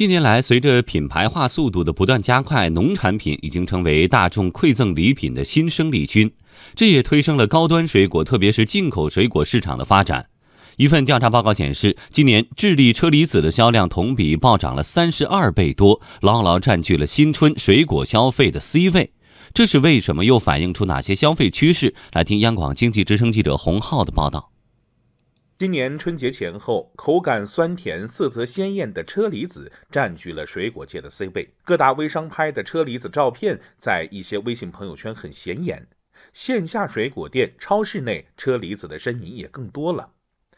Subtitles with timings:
[0.00, 6.32] 近年来，随着品牌化速度的不断加快，农产品已经成为大众馈赠礼品的新生力军，
[6.74, 10.30] 这也推升了高端水果，特别是进口水果市场的发展。
[10.78, 19.12] 一份调查报告显示，今年智利车厘子的销量同比暴涨了三十二倍多，牢牢占据了新春水果消费的 C 位。
[19.52, 20.24] 这是为什么？
[20.24, 21.94] 又反映出哪些消费趋势？
[22.14, 24.49] 来听央广经济之声记者洪浩的报道。
[25.60, 31.50] 今年春节前后，口感酸甜、色泽鲜艳的车厘子占据了水果界的 C 位。
[31.64, 35.86] 各大微商拍的车厘子照片在一些微信朋友圈很显眼，
[36.32, 40.12] 线下水果店、超市内车厘子的身影也更多了。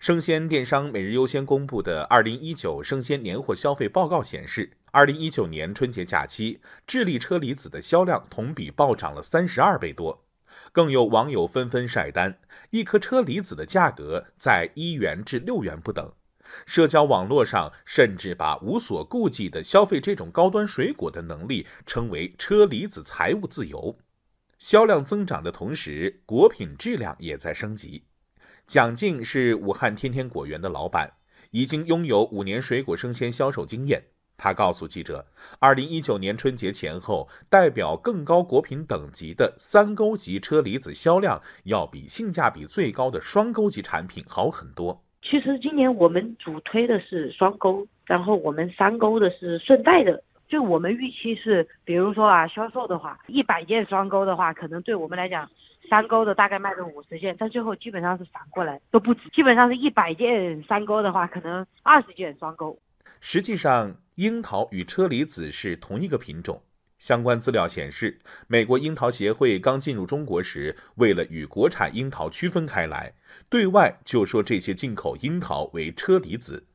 [0.00, 6.58] 生鲜电商每日优先公布的二零一九生鲜年货消费报告显示，二零一九年春节假期，
[6.88, 10.24] 智利车厘子的销量同比暴涨了三十二倍多。
[10.72, 12.38] 更有网友纷纷晒单，
[12.70, 16.12] 一颗车厘子的价格在一元至六元不等。
[16.64, 23.98] 社交网络上甚至把无所顾忌的消费这种高端水果的能力称为“车厘子财务自由”。
[24.58, 28.04] 销量增长的同时，果品质量也在升级。
[28.66, 31.12] 蒋静是武汉天天果园的老板，
[31.50, 34.02] 已经拥有五年水果生鲜销售经验。
[34.38, 35.26] 他告诉记者，
[35.58, 45.02] 二零一九年春节前后，代表更高果品等级的三勾级车厘子销量要比性价比最高的双勾级产品好很多。
[45.20, 50.22] 其实今年我们主推的是双勾，然后我们三勾的是顺带的。
[50.48, 55.50] 就我们预期是，比如说啊，销售的话，一百件双勾的话，可能对我们来讲，
[55.90, 62.78] 三勾的大概卖个五十件，但最后基本上是反过来都不止，基本上是一百件三勾的话，可能二十件双勾。
[63.20, 66.62] 实际上，樱桃与车厘子是同一个品种。
[66.98, 73.14] 相关资料显示，美国樱桃协会刚进入中国时，为了与国产樱桃区分开来，
[73.48, 76.66] 对外就说这些进口樱桃为车厘子。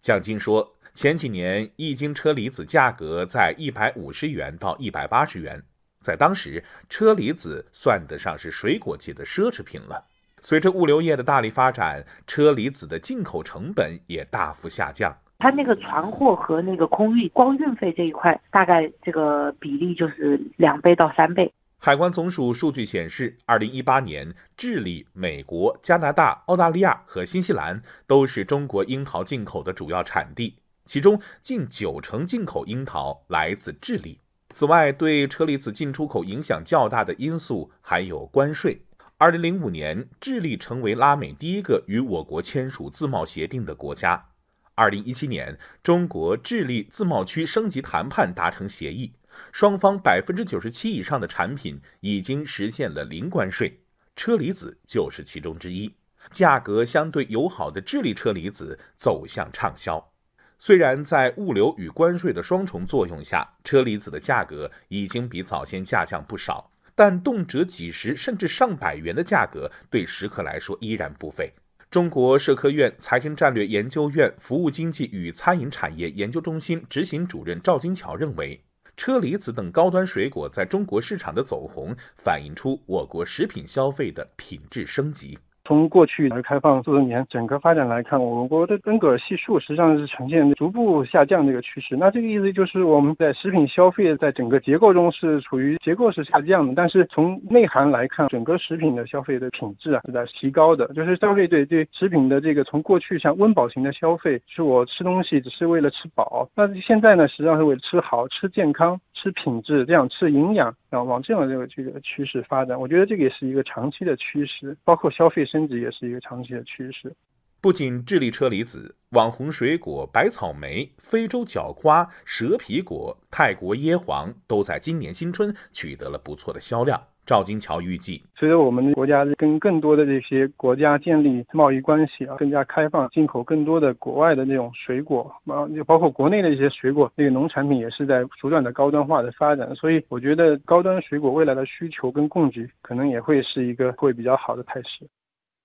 [0.00, 5.62] 蒋金说，前几年一斤车厘子价格在一百五十元到一百八十元，
[6.00, 10.04] 在当时，车厘子算得上是水果界的奢侈品了。
[10.40, 15.16] 随着物流业的大力发展，车厘子的进口成本也大幅下降。
[15.40, 21.50] 它那个船货和那个空运，光运费这一块，大概这个比例就是两倍到三倍。
[21.78, 34.20] 海关总署数据显示，二零一八年，智利、美国、加拿大、澳大利亚和新西兰都是中国樱桃进口的主要产地，其中近九成进口樱桃来自智利。
[34.50, 38.82] 此外，对车厘子进出口影响较大的因素还有关税。
[39.16, 44.26] 二零零五年，智利成为拉美第一个与我国签署自贸协定的国家。
[44.74, 49.12] 二零一七年，中国智利自贸区升级谈判达成协议，
[49.52, 53.80] 双方百分之九十七以上的产品已经实现了零关税，
[54.16, 55.94] 车厘子就是其中之一。
[56.30, 60.12] 价格相对友好的智利车厘子走向畅销。
[60.58, 71.50] 虽然在物流与关税的双重作用下，车厘子的价格已经比早先下降不少，但动辄几十甚至上百元的价格对食客来说依然不菲。
[71.90, 78.62] 中国社科院财经战略研究院服务经济与餐饮产业研究中心执行主任赵金桥认为，
[78.96, 85.36] 车厘子等高端水果在中国市场的走红，反映出我国食品消费的品质升级。
[85.70, 91.96] 从过去改革开放四十年整个发展来看，我国的恩格尔系数实际上是呈现逐步下降的一个趋势。
[91.96, 100.88] 那这个意思就是我们在食品消费在整个结构中是处于结构是下降的，但是从内涵来看，整个食品的消费的品质啊是在提高的。
[100.88, 109.00] 就是消费对对食品的这个从过去像温饱型的消费，是我吃东西只是为了吃饱，那现在呢实际上是为了吃好吃健康。
[109.12, 117.14] 吃品质，这样吃营养，然后往这样的这个这个趋势发展，我觉得这个也是一个长期的趋势，包括消费升级也是一个长期的趋势。
[117.60, 126.98] 不仅智利车厘子、网红水果白草莓、非洲角瓜、蛇皮果、泰国椰皇都在今年新春取得了不错的销量。
[127.26, 139.72] 赵金桥预计，随着我们国家跟更多的这些国家建立贸易关系啊，更加开放，进口更多的国外的那种水果啊，就包括国内的一些水果，那个农产品也是在不断的高端化的发展。
[139.76, 145.06] 所以，我觉得高端水果未来的需求跟供给可能也会是一个会比较好的态势。